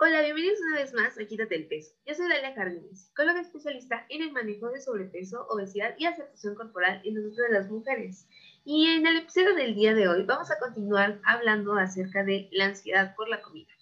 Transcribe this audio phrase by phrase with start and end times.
[0.00, 1.90] Hola, bienvenidos una vez más a Quítate el Peso.
[2.06, 7.00] Yo soy Dalia Jardines, psicóloga especialista en el manejo de sobrepeso, obesidad y aceptación corporal
[7.02, 8.28] en nosotros de las mujeres.
[8.64, 12.66] Y en el episodio del día de hoy vamos a continuar hablando acerca de la
[12.66, 13.72] ansiedad por la comida.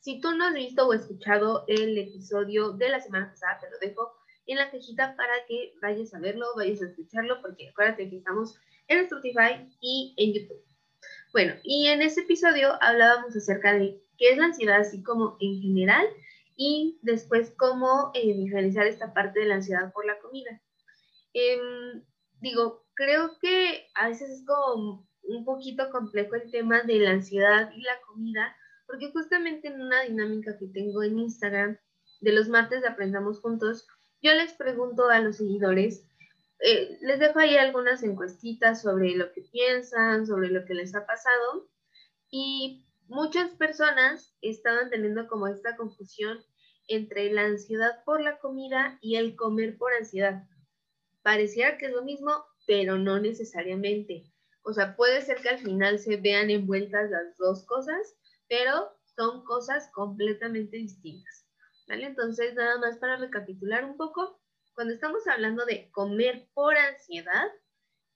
[0.00, 3.78] Si tú no has visto o escuchado el episodio de la semana pasada, te lo
[3.78, 4.16] dejo
[4.46, 8.58] en la cajita para que vayas a verlo, vayas a escucharlo, porque acuérdate que estamos
[8.88, 10.64] en Spotify y en YouTube.
[11.34, 15.60] Bueno, y en ese episodio hablábamos acerca de qué es la ansiedad así como en
[15.60, 16.06] general
[16.56, 20.62] y después cómo eh, diferenciar esta parte de la ansiedad por la comida.
[21.34, 22.02] Em,
[22.40, 27.70] digo, creo que a veces es como un poquito complejo el tema de la ansiedad
[27.76, 28.56] y la comida,
[28.86, 31.78] porque justamente en una dinámica que tengo en Instagram
[32.20, 33.86] de los martes de Aprendamos Juntos,
[34.22, 36.06] yo les pregunto a los seguidores,
[36.60, 41.04] eh, les dejo ahí algunas encuestitas sobre lo que piensan, sobre lo que les ha
[41.04, 41.68] pasado,
[42.30, 46.38] y muchas personas estaban teniendo como esta confusión
[46.88, 50.44] entre la ansiedad por la comida y el comer por ansiedad.
[51.22, 52.32] Pareciera que es lo mismo,
[52.66, 54.32] pero no necesariamente.
[54.62, 58.16] O sea, puede ser que al final se vean envueltas las dos cosas,
[58.48, 61.46] pero son cosas completamente distintas.
[61.88, 62.06] ¿Vale?
[62.06, 64.40] Entonces, nada más para recapitular un poco,
[64.74, 67.48] cuando estamos hablando de comer por ansiedad,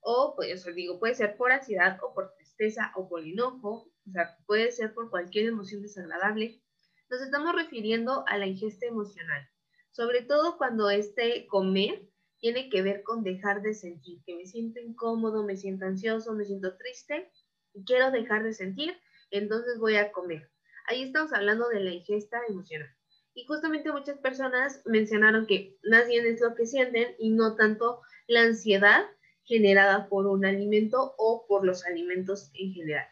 [0.01, 4.37] o pues digo, puede ser por ansiedad o por tristeza o por enojo, o sea,
[4.45, 6.61] puede ser por cualquier emoción desagradable,
[7.09, 9.47] nos estamos refiriendo a la ingesta emocional,
[9.91, 12.07] sobre todo cuando este comer
[12.39, 16.45] tiene que ver con dejar de sentir, que me siento incómodo, me siento ansioso, me
[16.45, 17.31] siento triste
[17.73, 18.97] y quiero dejar de sentir,
[19.29, 20.49] entonces voy a comer.
[20.87, 22.89] Ahí estamos hablando de la ingesta emocional.
[23.33, 28.01] Y justamente muchas personas mencionaron que más bien es lo que sienten y no tanto
[28.27, 29.05] la ansiedad
[29.43, 33.07] generada por un alimento o por los alimentos en general.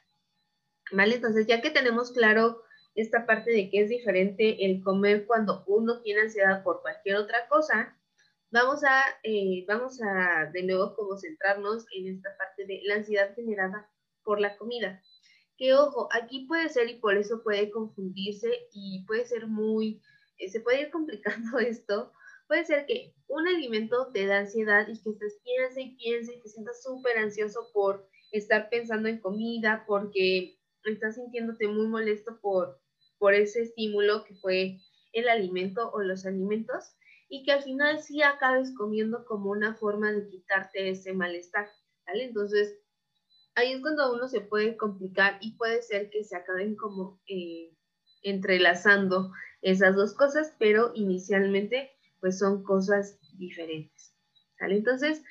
[0.92, 1.16] ¿Vale?
[1.16, 2.62] Entonces, ya que tenemos claro
[2.96, 7.48] esta parte de que es diferente el comer cuando uno tiene ansiedad por cualquier otra
[7.48, 7.98] cosa,
[8.52, 13.34] vamos a, eh, vamos a de nuevo como centrarnos en esta parte de la ansiedad
[13.36, 13.90] generada
[14.24, 15.02] por la comida.
[15.58, 20.02] Que ojo, aquí puede ser y por eso puede confundirse y puede ser muy,
[20.38, 22.12] eh, se puede ir complicando esto.
[22.48, 26.42] Puede ser que un alimento te da ansiedad y que estés piensa y piensa y
[26.42, 32.80] te sientas súper ansioso por estar pensando en comida, porque estás sintiéndote muy molesto por,
[33.18, 34.78] por ese estímulo que fue
[35.14, 36.96] el alimento o los alimentos
[37.28, 41.68] y que al final sí acabes comiendo como una forma de quitarte ese malestar,
[42.08, 42.26] ¿vale?
[42.26, 42.80] Entonces,
[43.56, 47.72] ahí es cuando uno se puede complicar y puede ser que se acaben como eh,
[48.24, 54.14] entrelazando esas dos cosas, pero inicialmente pues son cosas diferentes,
[54.60, 54.78] ¿vale?
[54.78, 55.24] Entonces,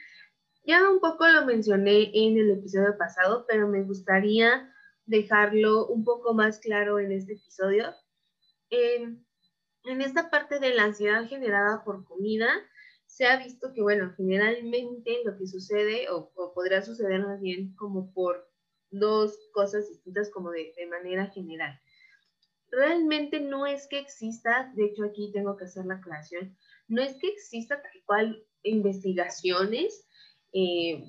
[0.64, 4.72] ya un poco lo mencioné en el episodio pasado, pero me gustaría
[5.08, 7.92] dejarlo un poco más claro en este episodio.
[8.70, 9.26] En,
[9.84, 12.48] esta parte de la ansiedad generada por comida,
[13.06, 18.12] se ha visto que, bueno, generalmente lo que sucede, o, podría suceder más bien como
[18.12, 18.46] por
[18.90, 21.80] dos cosas distintas como de, de, manera general.
[22.70, 26.54] Realmente no es que exista, de hecho aquí tengo que hacer la aclaración,
[26.86, 30.06] no es que exista tal cual investigaciones
[30.52, 31.02] eh,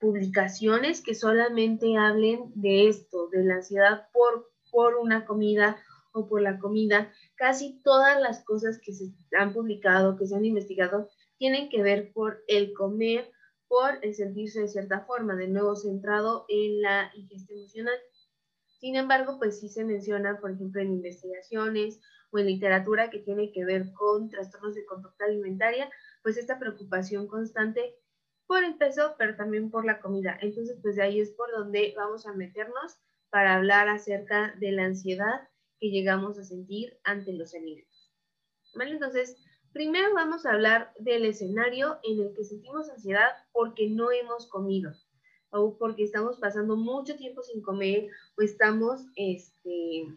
[0.00, 5.76] publicaciones que solamente hablen de esto, de la ansiedad por, por una comida
[6.12, 7.12] o por la comida.
[7.36, 12.12] Casi todas las cosas que se han publicado, que se han investigado, tienen que ver
[12.12, 13.30] por el comer,
[13.68, 17.94] por el sentirse de cierta forma, de nuevo centrado en la ingesta emocional.
[18.80, 22.00] Sin embargo, pues sí se menciona, por ejemplo, en investigaciones
[22.30, 25.90] o en literatura que tiene que ver con trastornos de conducta alimentaria,
[26.22, 27.94] pues esta preocupación constante
[28.50, 30.36] por el peso, pero también por la comida.
[30.42, 32.96] Entonces, pues de ahí es por donde vamos a meternos
[33.30, 38.12] para hablar acerca de la ansiedad que llegamos a sentir ante los alimentos.
[38.74, 38.90] ¿Vale?
[38.90, 39.36] Entonces,
[39.72, 44.94] primero vamos a hablar del escenario en el que sentimos ansiedad porque no hemos comido
[45.50, 50.08] o porque estamos pasando mucho tiempo sin comer o estamos, este,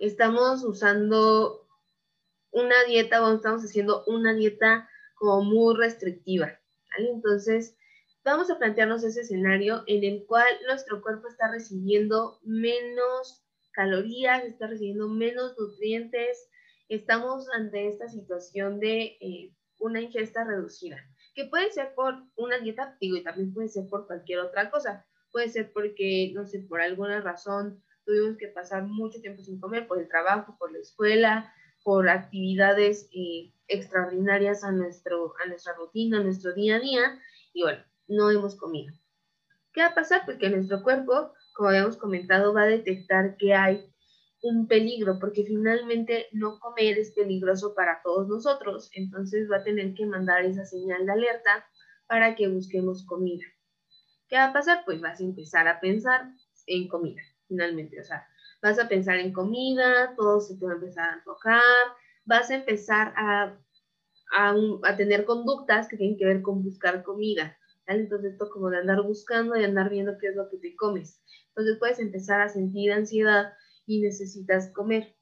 [0.00, 1.68] estamos usando
[2.50, 6.58] una dieta o estamos haciendo una dieta como muy restrictiva.
[6.98, 7.76] Entonces,
[8.24, 14.68] vamos a plantearnos ese escenario en el cual nuestro cuerpo está recibiendo menos calorías, está
[14.68, 16.48] recibiendo menos nutrientes,
[16.88, 20.96] estamos ante esta situación de eh, una ingesta reducida,
[21.34, 25.04] que puede ser por una dieta, digo, y también puede ser por cualquier otra cosa.
[25.32, 29.88] Puede ser porque, no sé, por alguna razón tuvimos que pasar mucho tiempo sin comer,
[29.88, 31.52] por el trabajo, por la escuela,
[31.84, 37.20] por actividades eh, extraordinarias a, nuestro, a nuestra rutina, a nuestro día a día,
[37.52, 38.92] y bueno, no hemos comido.
[39.72, 40.22] ¿Qué va a pasar?
[40.24, 43.92] Porque nuestro cuerpo, como habíamos comentado, va a detectar que hay
[44.42, 49.94] un peligro, porque finalmente no comer es peligroso para todos nosotros, entonces va a tener
[49.94, 51.66] que mandar esa señal de alerta
[52.06, 53.44] para que busquemos comida.
[54.28, 54.82] ¿Qué va a pasar?
[54.84, 56.30] Pues vas a empezar a pensar
[56.66, 58.26] en comida, finalmente, o sea,
[58.64, 61.60] vas a pensar en comida, todo se te va a empezar a antojar,
[62.24, 63.60] vas a empezar a,
[64.32, 67.58] a, tener conductas que tienen que ver con buscar comida.
[67.86, 71.20] Entonces esto como de andar buscando y andar viendo qué es lo que te comes.
[71.48, 73.52] Entonces puedes empezar a sentir ansiedad
[73.86, 75.14] y necesitas comer.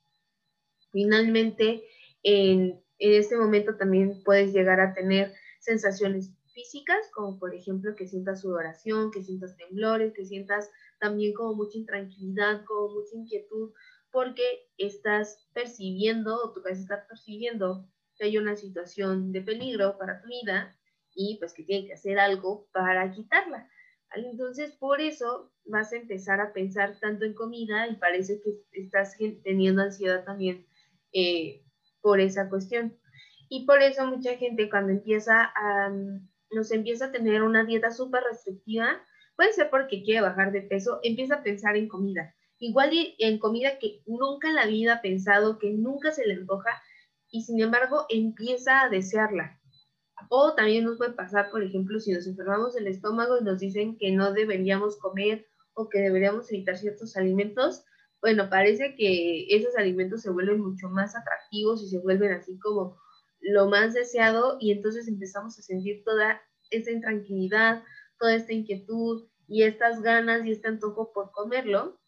[0.92, 1.82] Finalmente,
[2.22, 8.06] en, en este momento también puedes llegar a tener sensaciones físicas, como por ejemplo que
[8.06, 13.72] sientas sudoración, que sientas temblores, que sientas también como mucha intranquilidad, como mucha inquietud,
[14.10, 20.20] porque estás percibiendo, o tu cabeza está percibiendo que hay una situación de peligro para
[20.20, 20.76] tu vida
[21.14, 23.69] y pues que tiene que hacer algo para quitarla.
[24.14, 29.16] Entonces, por eso vas a empezar a pensar tanto en comida y parece que estás
[29.43, 30.66] teniendo ansiedad también
[31.12, 31.64] eh,
[32.00, 32.99] por esa cuestión.
[33.49, 35.93] Y por eso mucha gente cuando empieza a,
[36.52, 39.00] nos empieza a tener una dieta súper restrictiva,
[39.37, 42.34] puede ser porque quiere bajar de peso, empieza a pensar en comida.
[42.58, 46.70] Igual en comida que nunca en la vida ha pensado, que nunca se le antoja,
[47.31, 49.58] y sin embargo empieza a desearla.
[50.28, 53.96] O también nos puede pasar, por ejemplo, si nos enfermamos el estómago y nos dicen
[53.99, 57.84] que no deberíamos comer o que deberíamos evitar ciertos alimentos,
[58.20, 62.96] bueno, parece que esos alimentos se vuelven mucho más atractivos y se vuelven así como
[63.42, 66.40] lo más deseado y entonces empezamos a sentir toda
[66.70, 67.82] esa intranquilidad,
[68.18, 72.00] toda esta inquietud y estas ganas y este antojo por comerlo.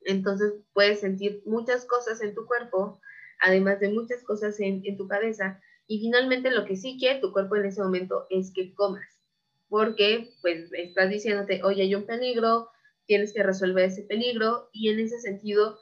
[0.00, 3.00] Entonces puedes sentir muchas cosas en tu cuerpo,
[3.40, 5.60] además de muchas cosas en, tu cabeza.
[5.86, 9.20] Y finalmente lo que sí quiere tu cuerpo en ese momento es que comas,
[9.68, 12.70] porque pues estás diciéndote, oye, hay un peligro,
[13.06, 15.78] tienes que resolver ese peligro y en ese sentido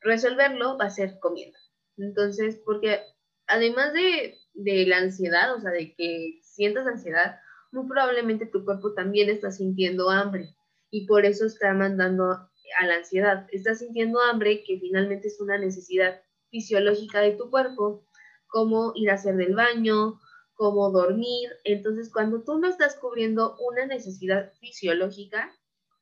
[0.00, 1.56] resolverlo va a ser comiendo.
[1.96, 3.00] Entonces, porque
[3.46, 4.38] además de,
[4.86, 7.38] la ansiedad, o sea, de que sientas ansiedad,
[7.72, 10.54] muy probablemente tu cuerpo también está sintiendo hambre
[10.90, 13.46] y por eso está mandando a la ansiedad.
[13.52, 16.20] Está sintiendo hambre que finalmente es una necesidad
[16.50, 18.06] fisiológica de tu cuerpo,
[18.46, 20.20] como ir a hacer del baño,
[20.54, 21.50] como dormir.
[21.64, 25.52] Entonces, cuando tú no estás cubriendo una necesidad fisiológica,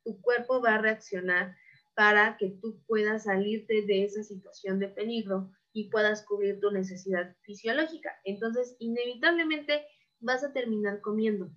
[0.03, 1.55] tu cuerpo va a reaccionar
[1.95, 7.35] para que tú puedas salirte de esa situación de peligro y puedas cubrir tu necesidad
[7.41, 8.09] fisiológica.
[8.23, 9.85] Entonces, inevitablemente
[10.21, 11.51] vas a terminar comiendo.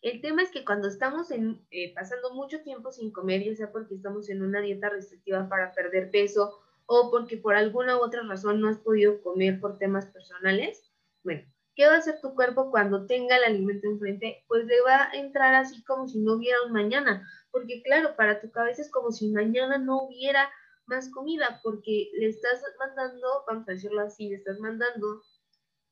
[0.00, 3.94] El tema es que cuando estamos eh, pasando mucho tiempo sin comer, ya sea porque
[3.94, 8.58] estamos en una dieta restrictiva para perder peso o porque por alguna u otra razón
[8.60, 10.90] no has podido comer por temas personales,
[11.22, 11.42] bueno,
[11.74, 14.44] ¿qué va a hacer tu cuerpo cuando tenga el alimento enfrente?
[14.48, 18.40] Pues le va a entrar así como si no hubiera un mañana, porque claro, para
[18.40, 20.48] tu cabeza es como si mañana no hubiera
[20.86, 25.22] más comida porque le estás mandando, vamos a decirlo así, le estás mandando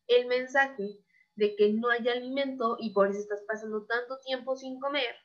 [0.07, 0.99] el mensaje
[1.37, 5.17] de que no hay alimento y por eso estás pasando tanto tiempo sin comer.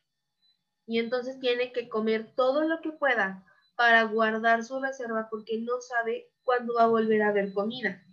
[0.86, 3.46] Y entonces tiene que comer todo lo que pueda
[3.76, 8.04] para guardar su reserva porque no sabe cuándo va a volver a haber comida.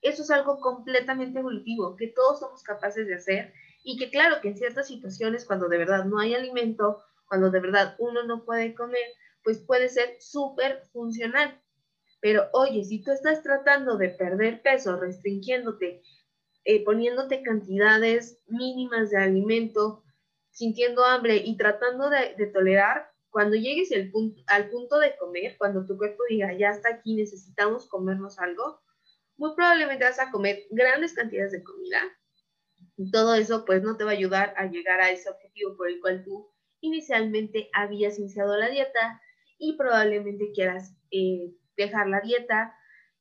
[0.00, 3.52] Eso es algo completamente evolutivo que todos somos capaces de hacer
[3.82, 7.60] y que claro que en ciertas situaciones cuando de verdad no hay alimento, cuando de
[7.60, 9.04] verdad uno no puede comer,
[9.42, 11.60] pues puede ser súper funcional.
[12.20, 16.02] Pero oye, si tú estás tratando de perder peso, restringiéndote,
[16.64, 20.04] eh, poniéndote cantidades mínimas de alimento,
[20.50, 25.86] sintiendo hambre y tratando de, tolerar, cuando llegues el punto, al punto de comer, cuando
[25.86, 28.80] tu cuerpo diga, ya está aquí, necesitamos comernos algo,
[29.36, 32.02] muy probablemente vas a comer grandes cantidades de comida.
[32.96, 35.88] Y todo eso pues no te va a ayudar a llegar a ese objetivo por
[35.88, 36.50] el cual tú
[36.80, 39.20] inicialmente habías iniciado la dieta
[39.60, 42.74] y probablemente quieras eh, dejar la dieta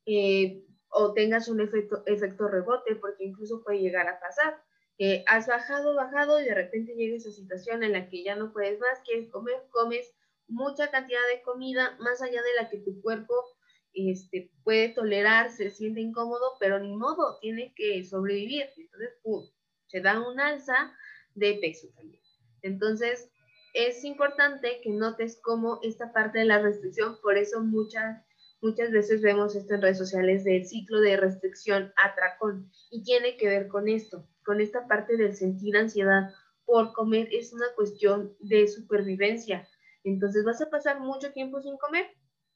[0.06, 4.60] eh, o tengas un efecto, efecto rebote, porque incluso puede llegar a pasar.
[4.98, 8.52] que has bajado, bajado y de repente llega esa situación en la que ya no
[8.52, 10.12] puedes más, quieres comer, comes
[10.48, 13.34] mucha cantidad de comida más allá de la que tu cuerpo
[13.94, 18.66] este, puede tolerar, se siente incómodo, pero ni modo, tiene que sobrevivir.
[18.78, 19.54] Entonces,
[19.88, 20.96] se da un alza
[21.36, 22.22] de peso también.
[22.62, 23.30] Entonces,
[23.74, 28.24] es importante que notes cómo esta parte de la restricción, por eso muchas,
[28.62, 33.48] muchas veces vemos esto en redes sociales del ciclo de restricción atracón y tiene que
[33.48, 36.34] ver con esto, con esta parte del sentir ansiedad
[36.66, 39.68] por comer es una cuestión de supervivencia.
[40.04, 42.06] Entonces vas a pasar mucho tiempo sin comer.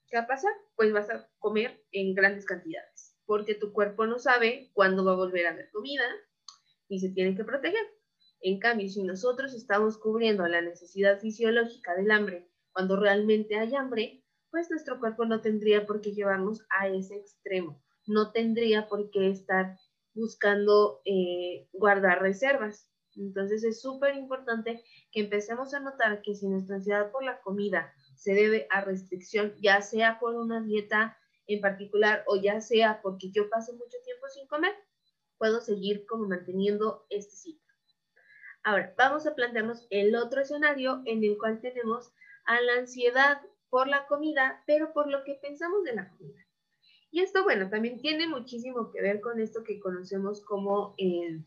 [0.07, 0.53] ¿Qué va a pasar?
[0.75, 5.15] Pues vas a comer en grandes cantidades, porque tu cuerpo no sabe cuándo va a
[5.15, 6.03] volver a haber comida
[6.87, 7.83] y se tiene que proteger.
[8.45, 14.21] En cambio, si nosotros estamos cubriendo la necesidad fisiológica del hambre cuando realmente hay hambre,
[14.51, 19.29] pues nuestro cuerpo no tendría por qué llevarnos a ese extremo, no tendría por qué
[19.29, 19.77] estar
[20.13, 22.89] buscando eh, guardar reservas.
[23.15, 24.83] Entonces es súper importante
[25.13, 29.55] que empecemos a notar que si nuestra ansiedad por la comida se debe a restricción,
[29.61, 34.27] ya sea por una dieta en particular o ya sea porque yo paso mucho tiempo
[34.27, 34.73] sin comer,
[35.37, 37.62] puedo seguir como manteniendo este ciclo.
[38.63, 42.13] Ahora, vamos a plantearnos el otro escenario en el cual tenemos
[42.45, 46.45] a la ansiedad por la comida, pero por lo que pensamos de la comida.
[47.11, 51.45] Y esto, bueno, también tiene muchísimo que ver con esto que conocemos como en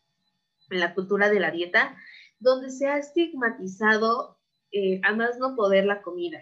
[0.69, 1.97] la cultura de la dieta,
[2.39, 4.39] donde se ha estigmatizado
[4.71, 6.39] eh, a más no poder la comida.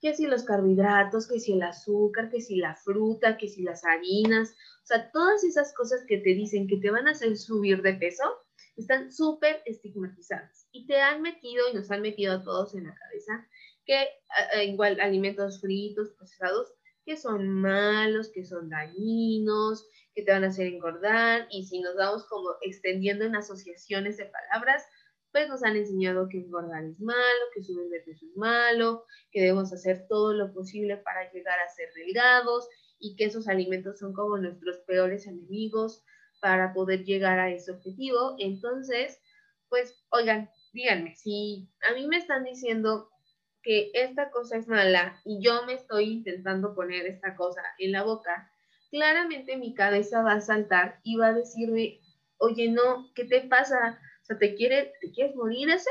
[0.00, 3.84] Que si los carbohidratos, que si el azúcar, que si la fruta, que si las
[3.84, 7.82] harinas, o sea, todas esas cosas que te dicen que te van a hacer subir
[7.82, 8.24] de peso,
[8.76, 10.68] están súper estigmatizadas.
[10.72, 13.46] Y te han metido y nos han metido a todos en la cabeza
[13.84, 14.08] que
[14.64, 16.72] igual alimentos fritos, procesados,
[17.04, 21.48] que son malos, que son dañinos, que te van a hacer engordar.
[21.50, 24.84] Y si nos vamos como extendiendo en asociaciones de palabras,
[25.32, 29.40] pues nos han enseñado que engordar es malo, que subir de peso es malo, que
[29.40, 34.12] debemos hacer todo lo posible para llegar a ser delgados y que esos alimentos son
[34.12, 36.04] como nuestros peores enemigos
[36.42, 38.34] para poder llegar a ese objetivo.
[38.40, 39.20] Entonces,
[39.68, 43.08] pues, oigan, díganme, si a mí me están diciendo
[43.62, 48.02] que esta cosa es mala y yo me estoy intentando poner esta cosa en la
[48.02, 48.50] boca,
[48.90, 52.00] claramente mi cabeza va a saltar y va a decirme,
[52.38, 54.00] oye, no, ¿qué te pasa?
[54.22, 55.90] O sea, ¿te, quiere, ¿te quieres morir ese?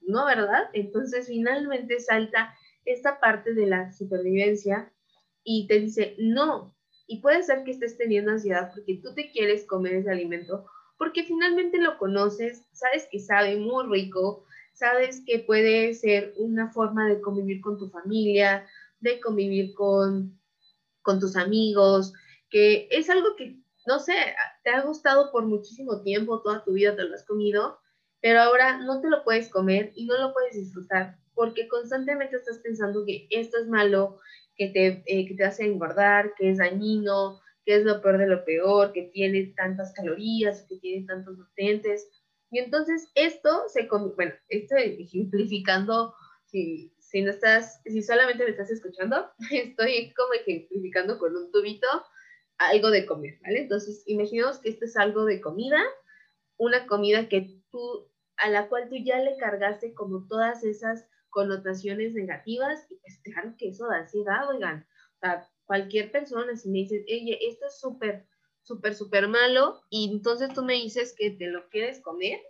[0.00, 0.70] No, ¿verdad?
[0.72, 2.54] Entonces finalmente salta
[2.86, 4.90] esta parte de la supervivencia
[5.44, 6.74] y te dice, no,
[7.10, 10.64] y puede ser que estés teniendo ansiedad porque tú te quieres comer ese alimento,
[10.96, 17.08] porque finalmente lo conoces, sabes que sabe muy rico, sabes que puede ser una forma
[17.08, 18.64] de convivir con tu familia,
[19.00, 20.38] de convivir con,
[21.02, 22.12] con tus amigos,
[22.48, 24.14] que es algo que, no sé,
[24.62, 27.80] te ha gustado por muchísimo tiempo, toda tu vida te lo has comido,
[28.20, 32.58] pero ahora no te lo puedes comer y no lo puedes disfrutar porque constantemente estás
[32.58, 34.20] pensando que esto es malo,
[34.60, 38.26] que te, eh, que te hace engordar, que es dañino, que es lo peor de
[38.26, 42.06] lo peor, que tiene tantas calorías, que tiene tantos nutrientes.
[42.50, 46.14] Y entonces esto se, bueno, estoy ejemplificando,
[46.44, 51.88] si, si no estás, si solamente me estás escuchando, estoy como ejemplificando con un tubito
[52.58, 53.60] algo de comer, ¿vale?
[53.60, 55.82] Entonces, imaginemos que esto es algo de comida,
[56.58, 62.12] una comida que tú, a la cual tú ya le cargaste como todas esas connotaciones
[62.12, 64.86] negativas y pues claro que eso da ansiedad, oigan.
[65.16, 68.26] O sea, cualquier persona, si me dices, oye, esto es súper,
[68.62, 72.40] súper, súper malo y entonces tú me dices que te lo quieres comer,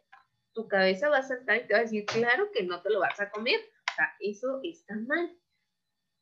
[0.52, 3.00] tu cabeza va a saltar y te va a decir, claro que no te lo
[3.00, 3.60] vas a comer.
[3.60, 5.36] O sea, eso está mal.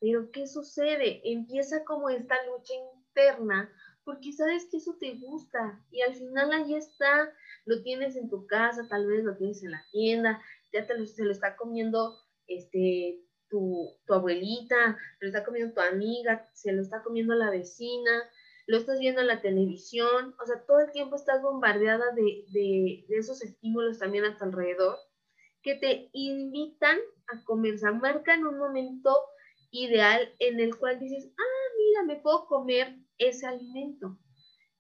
[0.00, 1.20] Pero ¿qué sucede?
[1.24, 3.72] Empieza como esta lucha interna
[4.04, 7.30] porque sabes que eso te gusta y al final ahí está,
[7.66, 11.04] lo tienes en tu casa, tal vez lo tienes en la tienda, ya te lo,
[11.04, 12.16] se lo está comiendo
[12.48, 18.22] este, tu, abuelita, lo está comiendo tu amiga, se lo está comiendo la vecina,
[18.66, 23.04] lo estás viendo en la televisión, o sea, todo el tiempo estás bombardeada de, de,
[23.10, 24.96] esos estímulos también a tu alrededor
[25.62, 29.16] que te invitan a comer, sea, marcan un momento
[29.70, 34.18] ideal en el cual dices, ah, mira, me puedo comer ese alimento.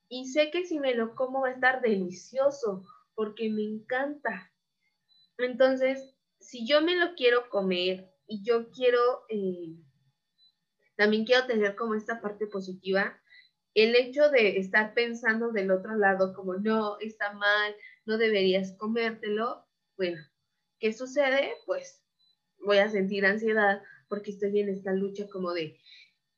[0.08, 2.84] Y sé que si me lo como va a estar delicioso
[3.14, 4.50] porque me encanta.
[5.36, 9.76] Entonces, si yo me lo quiero comer y yo quiero, eh,
[10.96, 13.20] también quiero tener como esta parte positiva,
[13.74, 17.74] el hecho de estar pensando del otro lado como no, está mal,
[18.06, 19.66] no deberías comértelo,
[19.96, 20.18] bueno,
[20.78, 21.52] ¿qué sucede?
[21.66, 22.02] Pues
[22.58, 25.78] voy a sentir ansiedad porque estoy en esta lucha como de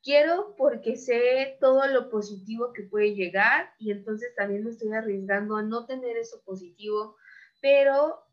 [0.03, 5.55] quiero porque sé todo lo positivo que puede llegar y entonces también me estoy arriesgando
[5.55, 7.15] a no tener eso positivo,
[7.61, 8.23] pero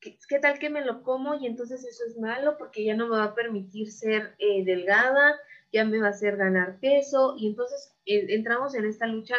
[0.00, 3.16] ¿qué, tal que me lo como y entonces eso es malo porque ya no me
[3.16, 5.38] va a permitir ser eh, delgada,
[5.72, 9.36] ya me va a hacer ganar peso y entonces eh, entramos en esta lucha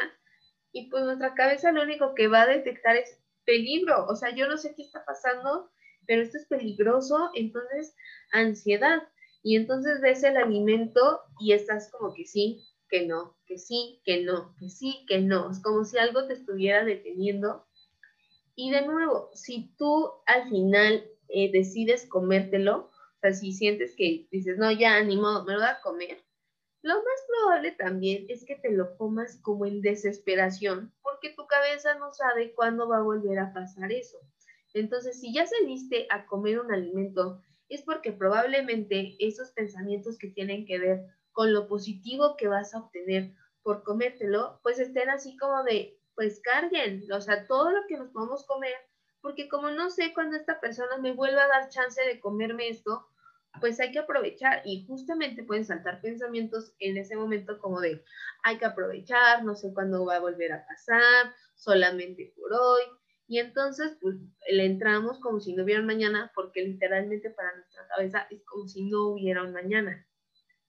[0.71, 4.47] y pues nuestra cabeza lo único que va a detectar es peligro, o sea, yo
[4.47, 5.71] no sé qué está pasando,
[6.05, 7.95] pero esto es peligroso, entonces
[8.31, 9.03] ansiedad.
[9.41, 14.23] Y entonces ves el alimento y estás como que sí, que no, que sí, que
[14.23, 17.65] no, que sí, que no, es como si algo te estuviera deteniendo
[18.59, 24.27] y de nuevo, si tú al final eh, decides comértelo, o sea, si sientes que
[24.31, 26.17] dices, no, ya, ni modo, me lo voy a comer,
[26.81, 31.95] lo más probable también es que te lo comas como en desesperación, porque tu cabeza
[31.99, 34.17] no sabe cuándo va a volver a pasar eso.
[34.73, 40.65] Entonces, si ya saliste a comer un alimento, es porque probablemente esos pensamientos que tienen
[40.65, 43.31] que ver con lo positivo que vas a obtener
[43.63, 48.09] por comértelo, pues estén así como de, pues carguen, o sea, todo lo que nos
[48.09, 48.75] podemos comer,
[49.21, 53.07] porque como no sé cuándo esta persona me vuelva a dar chance de comerme esto,
[53.61, 58.03] pues hay que aprovechar y justamente pueden saltar pensamientos en ese momento como de
[58.43, 62.83] hay que aprovechar, no sé cuándo va a volver a pasar, solamente por hoy.
[63.25, 64.17] Y entonces pues
[64.51, 68.67] le entramos como si no hubiera un mañana porque literalmente para nuestra cabeza es como
[68.67, 70.05] si no hubiera un mañana.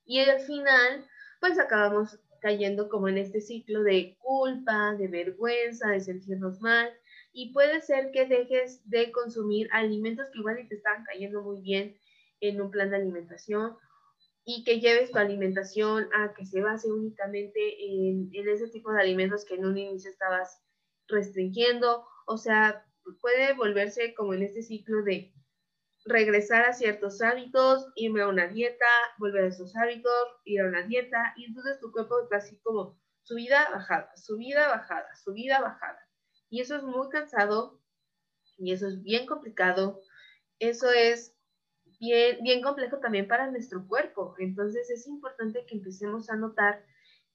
[0.04, 1.08] Y al final
[1.40, 6.90] pues acabamos cayendo como en este ciclo de culpa, de vergüenza, de sentirnos mal.
[7.32, 11.96] Y puede ser que dejes de consumir alimentos que igual te están cayendo muy bien
[12.40, 13.76] en un plan de alimentación
[14.44, 19.00] y que lleves tu alimentación a que se base únicamente en, en ese tipo de
[19.00, 20.62] alimentos que en un inicio estabas
[21.06, 22.04] restringiendo.
[22.26, 22.84] O sea,
[23.20, 25.32] puede volverse como en este ciclo de
[26.04, 28.86] regresar a ciertos hábitos, irme a una dieta,
[29.18, 30.12] volver a esos hábitos,
[30.44, 35.14] ir a una dieta, y entonces tu cuerpo está así como subida, bajada, subida, bajada,
[35.16, 36.00] subida, bajada.
[36.48, 37.80] Y eso es muy cansado
[38.58, 40.00] y eso es bien complicado.
[40.58, 41.36] Eso es
[42.00, 44.34] bien, bien complejo también para nuestro cuerpo.
[44.38, 46.84] Entonces es importante que empecemos a notar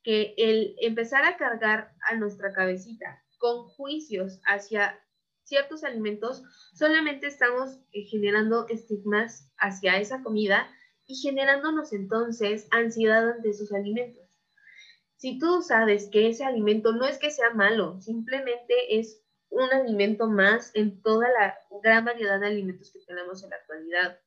[0.03, 5.00] que el empezar a cargar a nuestra cabecita con juicios hacia
[5.46, 10.68] ciertos alimentos, solamente estamos eh, generando estigmas hacia esa comida
[11.06, 14.24] y generándonos entonces ansiedad ante esos alimentos.
[15.18, 20.28] Si tú sabes que ese alimento no es que sea malo, simplemente es un alimento
[20.28, 24.20] más en toda la gran variedad de alimentos que tenemos en la actualidad,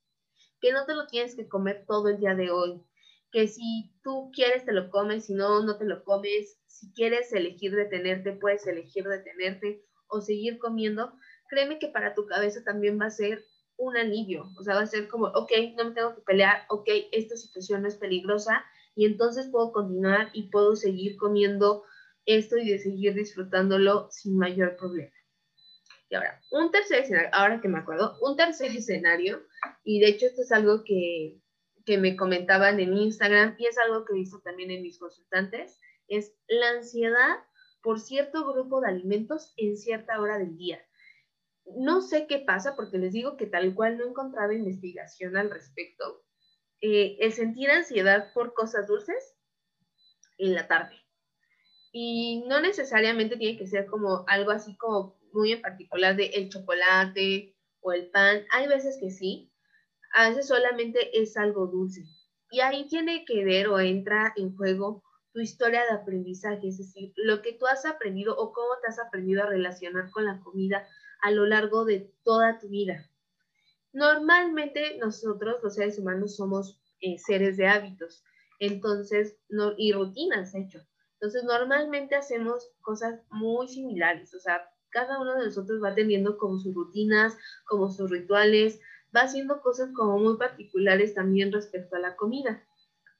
[0.61, 2.83] que no te lo tienes que comer todo el día de hoy,
[3.31, 7.33] que si tú quieres te lo comes, si no, no te lo comes, si quieres
[7.33, 11.12] elegir detenerte, puedes elegir detenerte, o seguir comiendo,
[11.49, 13.45] créeme que para tu cabeza también va a ser
[13.77, 14.50] un alivio.
[14.59, 17.83] O sea, va a ser como, ok, no me tengo que pelear, ok, esta situación
[17.83, 21.85] no es peligrosa y entonces puedo continuar y puedo seguir comiendo
[22.27, 25.12] esto y de seguir disfrutándolo sin mayor problema.
[26.11, 29.42] Y ahora, un tercer escenario, ahora que me acuerdo, un tercer escenario,
[29.85, 31.38] y de hecho esto es algo que,
[31.85, 35.79] que me comentaban en Instagram y es algo que he visto también en mis consultantes,
[36.09, 37.37] es la ansiedad
[37.88, 40.79] por cierto grupo de alimentos en cierta hora del día.
[41.74, 45.48] No sé qué pasa porque les digo que tal cual no he encontrado investigación al
[45.48, 46.22] respecto.
[46.83, 49.38] Eh, el sentir ansiedad por cosas dulces
[50.37, 50.96] en la tarde.
[51.90, 56.51] Y no necesariamente tiene que ser como algo así como muy en particular de el
[56.51, 58.44] chocolate o el pan.
[58.53, 59.51] Hay veces que sí,
[60.12, 62.03] a veces solamente es algo dulce.
[62.51, 67.12] Y ahí tiene que ver o entra en juego tu historia de aprendizaje, es decir,
[67.17, 70.87] lo que tú has aprendido o cómo te has aprendido a relacionar con la comida
[71.21, 73.11] a lo largo de toda tu vida.
[73.93, 78.25] Normalmente nosotros, los seres humanos, somos eh, seres de hábitos,
[78.61, 80.81] entonces, no, y rutinas, hecho.
[81.14, 86.59] Entonces, normalmente hacemos cosas muy similares, o sea, cada uno de nosotros va teniendo como
[86.59, 87.37] sus rutinas,
[87.67, 88.81] como sus rituales,
[89.14, 92.64] va haciendo cosas como muy particulares también respecto a la comida.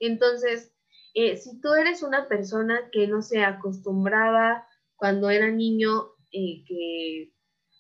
[0.01, 0.73] Entonces,
[1.15, 4.67] eh, si tú eres una persona que no se acostumbraba
[4.97, 7.33] cuando era niño, eh, que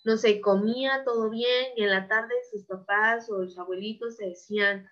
[0.05, 4.31] no sé, comía todo bien y en la tarde sus papás o los abuelitos te
[4.31, 4.89] decían,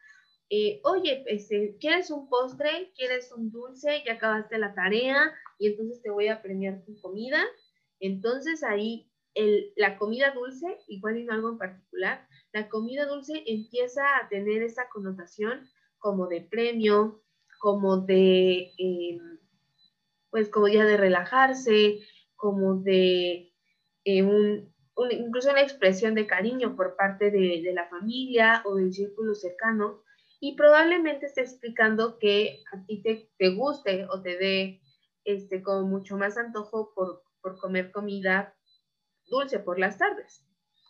[0.50, 2.92] eh, oye, este, ¿quieres un postre?
[2.94, 4.02] ¿Quieres un dulce?
[4.04, 7.42] Ya acabaste la tarea y entonces te voy a premiar tu comida.
[7.98, 14.02] Entonces ahí el, la comida dulce, igual no algo en particular, la comida dulce empieza
[14.18, 15.68] a tener esa connotación
[15.98, 17.22] como de premio,
[17.66, 19.18] como de, eh,
[20.30, 21.98] pues como ya de relajarse,
[22.36, 23.52] como de
[24.04, 24.72] eh, un,
[25.10, 30.04] incluso una expresión de cariño por parte de, de, la familia o del círculo cercano
[30.38, 34.80] y probablemente esté explicando que a ti te, te guste o te dé
[35.24, 38.54] este, como mucho más antojo por, por comer comida
[39.28, 40.46] dulce por las tardes.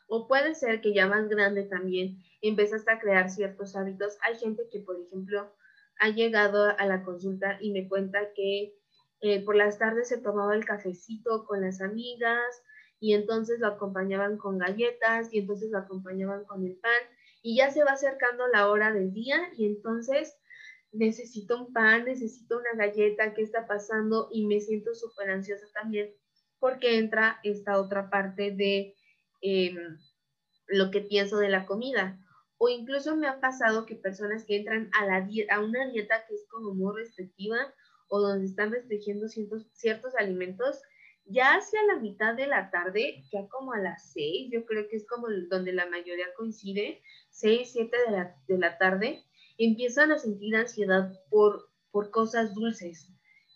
[0.09, 4.19] O puede ser que ya más grande también empezaste a crear ciertos hábitos.
[4.21, 5.57] Hay gente que, por ejemplo,
[5.99, 8.75] ha llegado a la consulta y me cuenta que
[9.21, 12.63] eh, por las tardes se tomaba el cafecito con las amigas
[13.01, 17.01] y entonces lo acompañaban con galletas y entonces lo acompañaban con el pan
[17.43, 20.37] y ya se va acercando la hora del día y entonces
[20.93, 24.29] necesito un pan, necesito una galleta, ¿qué está pasando?
[24.33, 26.13] Y me siento súper ansiosa también
[26.59, 28.95] porque entra esta otra parte de
[29.41, 29.99] em,
[30.67, 32.19] lo que pienso de la comida
[32.59, 36.75] o incluso me ha pasado que personas que entran a, una dieta que es como
[36.75, 37.57] muy restrictiva
[38.09, 40.81] o donde están restringiendo ciertos, ciertos alimentos,
[41.25, 44.97] ya hacia la mitad de la tarde, ya como a las 6, yo creo que
[44.97, 49.25] es como donde la mayoría coincide, 6, 7 de la, de la tarde,
[49.59, 53.11] empiezan a sentir ansiedad por, por cosas dulces.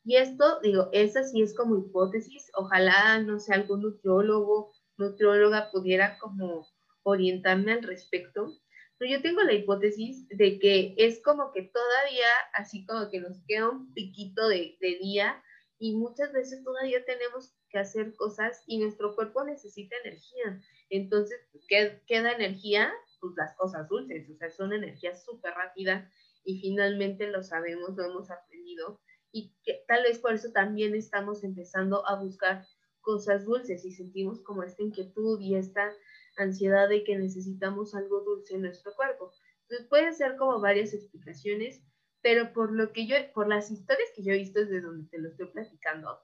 [0.04, 2.50] Y esto, digo, esa sí es como hipótesis.
[2.54, 6.66] Ojalá, no sé, algún nutriólogo, nutrióloga pudiera como
[7.02, 8.58] orientarme al respecto.
[9.00, 13.70] Yo tengo la hipótesis de que es como que todavía, así como que nos queda
[13.70, 15.42] un piquito de, de día
[15.78, 20.60] y muchas veces todavía tenemos que hacer cosas y nuestro cuerpo necesita energía.
[20.90, 22.92] Entonces, ¿qué queda energía?
[23.20, 26.06] Pues las cosas dulces, o sea, son energías súper rápidas
[26.44, 29.00] y finalmente lo sabemos, lo hemos aprendido
[29.32, 32.66] y que tal vez por eso también estamos empezando a buscar
[33.00, 35.92] cosas dulces y sentimos como esta inquietud y esta
[36.36, 39.32] ansiedad de que necesitamos algo dulce en nuestro cuerpo.
[39.62, 41.82] Entonces pueden ser como varias explicaciones,
[42.22, 45.18] pero por lo que yo, por las historias que yo he visto desde donde te
[45.18, 46.18] lo estoy platicando,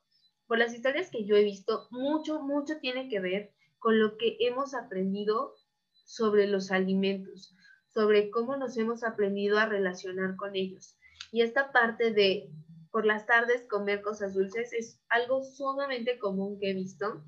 [0.47, 4.37] por las historias que yo he visto, mucho, mucho tiene que ver con lo que
[4.41, 5.55] hemos aprendido
[5.93, 7.55] sobre los alimentos,
[7.93, 10.97] sobre cómo nos hemos aprendido a relacionar con ellos.
[11.33, 12.51] Y esta parte de
[12.91, 17.23] por las tardes comer cosas dulces es algo sumamente común que he visto.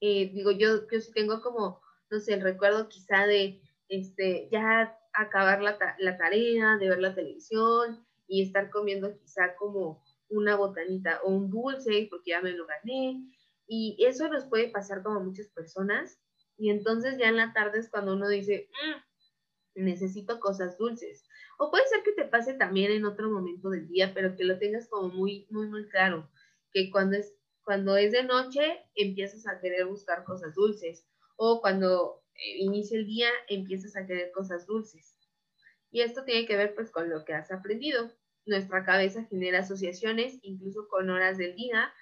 [0.00, 5.62] Eh, digo, yo, yo tengo como, no sé, el recuerdo quizá de este, ya acabar
[5.62, 11.30] la, la tarea, de ver la televisión y estar comiendo quizá como una botanita o
[11.30, 13.22] un dulce porque ya me lo gané.
[13.68, 16.20] Y eso nos puede pasar como a muchas personas.
[16.56, 21.24] Y entonces ya en la tarde es cuando uno dice, mm, necesito cosas dulces.
[21.58, 24.58] O puede ser que te pase también en otro momento del día, pero que lo
[24.58, 26.30] tengas como muy, muy, muy claro.
[26.72, 31.06] Que cuando es, cuando es de noche empiezas a querer buscar cosas dulces.
[31.36, 35.16] O cuando eh, inicia el día empiezas a querer cosas dulces.
[35.90, 38.10] Y esto tiene que ver pues con lo que has aprendido.
[38.44, 41.92] Nuestra cabeza genera asociaciones incluso con horas del día.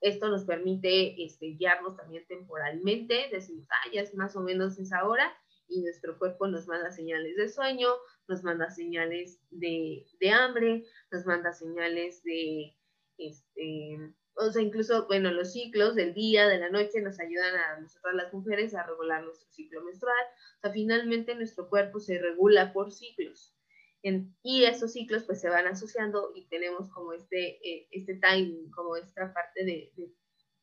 [0.00, 3.28] esto nos permite este, guiarnos también temporalmente.
[3.30, 5.32] Decimos, ah, ya es más o menos esa hora
[5.72, 7.88] y nuestro cuerpo nos manda señales de sueño,
[8.28, 12.76] nos manda señales de, hambre, nos manda señales de,
[13.18, 13.98] este,
[14.34, 18.14] o sea, incluso, bueno, los ciclos del día, de la noche, nos ayudan a nosotras
[18.14, 20.24] las mujeres a regular nuestro ciclo menstrual.
[20.58, 23.54] O sea, finalmente nuestro cuerpo se regula por ciclos.
[24.42, 28.96] y esos ciclos pues se van asociando y tenemos como este, eh, este timing, como
[28.96, 30.12] esta parte de, de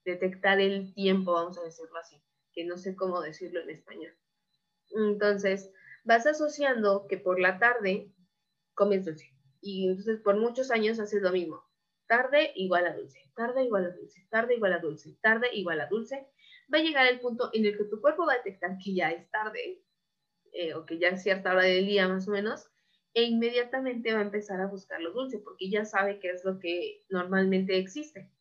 [0.04, 2.22] detectar el tiempo, vamos a decirlo así,
[2.54, 4.14] que no sé cómo decirlo en español.
[4.92, 5.72] Entonces,
[6.04, 8.12] vas asociando que por la tarde
[8.74, 9.34] comes dulce.
[9.62, 11.69] Y entonces por muchos años haces lo mismo.
[12.10, 15.86] Tarde igual a dulce, tarde igual a dulce, tarde igual a dulce, tarde igual a
[15.86, 16.28] dulce.
[16.74, 19.12] Va a llegar el punto en el que tu cuerpo va a detectar que ya
[19.12, 19.84] es tarde,
[20.52, 22.65] eh, o que ya es cierta hora del día más o menos,
[23.13, 26.58] e inmediatamente va a empezar a buscar lo dulce, porque ya sabe qué es lo
[26.58, 28.32] que normalmente existe.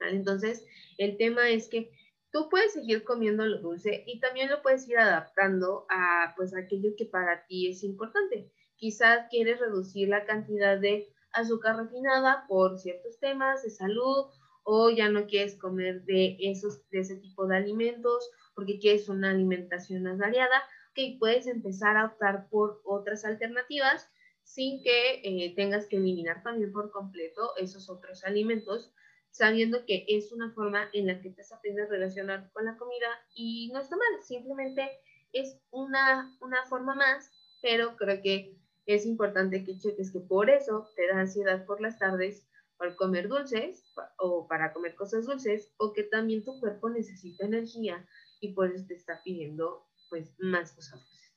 [0.00, 0.66] Entonces,
[0.98, 1.90] el tema es que
[2.32, 6.90] tú puedes seguir comiendo lo dulce y también lo puedes ir adaptando a pues aquello
[6.98, 8.52] que para ti es importante.
[8.76, 14.26] Quizás quieres reducir la cantidad de azúcar refinada por ciertos temas de salud
[14.62, 19.30] o ya no quieres comer de esos de ese tipo de alimentos porque quieres una
[19.30, 20.62] alimentación más variada,
[20.94, 24.08] que puedes empezar a optar por otras alternativas
[24.44, 28.92] sin que eh, tengas que eliminar también por completo esos otros alimentos
[29.34, 33.08] sabiendo que es una forma en la que te aprendes a relacionar con la comida
[33.34, 34.88] y no está mal, simplemente
[35.32, 40.90] es una, una forma más, pero creo que es importante que cheques que por eso
[40.96, 43.84] te da ansiedad por las tardes por comer dulces
[44.18, 48.06] o para comer cosas dulces o que también tu cuerpo necesita energía
[48.40, 51.32] y por eso te está pidiendo pues más cosas dulces.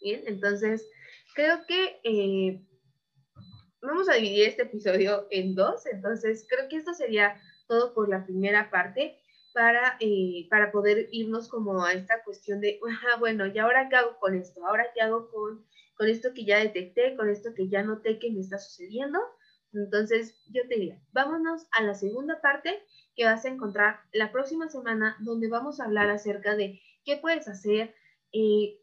[0.00, 0.88] Bien, entonces
[1.34, 2.64] creo que eh,
[3.82, 8.24] vamos a dividir este episodio en dos, entonces creo que esto sería todo por la
[8.24, 9.18] primera parte
[9.52, 12.80] para, eh, para poder irnos como a esta cuestión de,
[13.18, 14.64] bueno, ¿y ahora qué hago con esto?
[14.66, 15.66] ¿Ahora qué hago con,
[15.98, 19.18] con esto que ya detecté, con esto que ya noté que me está sucediendo?
[19.72, 22.82] Entonces, yo te diría, vámonos a la segunda parte
[23.14, 27.48] que vas a encontrar la próxima semana, donde vamos a hablar acerca de qué puedes
[27.48, 27.94] hacer,
[28.32, 28.78] eh,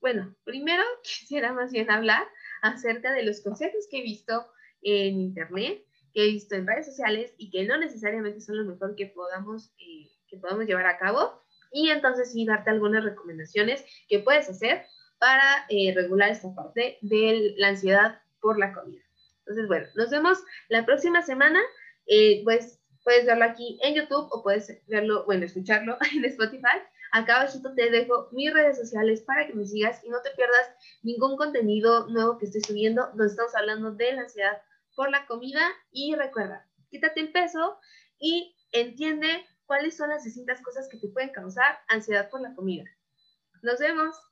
[0.00, 2.26] bueno, primero quisiera más bien hablar
[2.60, 4.46] acerca de los consejos que he visto
[4.82, 8.96] en internet, que he visto en redes sociales y que no necesariamente son lo mejor
[8.96, 11.40] que podamos, eh, que podamos llevar a cabo.
[11.72, 14.84] Y entonces sí, darte algunas recomendaciones que puedes hacer
[15.22, 19.04] para eh, regular esta parte de la ansiedad por la comida.
[19.38, 21.60] Entonces, bueno, nos vemos la próxima semana.
[22.08, 26.76] Eh, pues puedes verlo aquí en YouTube o puedes verlo, bueno, escucharlo en Spotify.
[27.12, 30.74] Acá abajito te dejo mis redes sociales para que me sigas y no te pierdas
[31.04, 34.60] ningún contenido nuevo que estoy subiendo donde estamos hablando de la ansiedad
[34.96, 37.78] por la comida y recuerda, quítate el peso
[38.18, 42.90] y entiende cuáles son las distintas cosas que te pueden causar ansiedad por la comida.
[43.62, 44.31] Nos vemos.